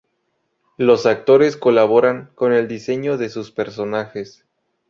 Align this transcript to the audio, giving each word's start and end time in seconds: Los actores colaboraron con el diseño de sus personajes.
Los 0.77 1.05
actores 1.05 1.57
colaboraron 1.57 2.31
con 2.33 2.53
el 2.53 2.67
diseño 2.67 3.19
de 3.19 3.29
sus 3.29 3.51
personajes. 3.51 4.43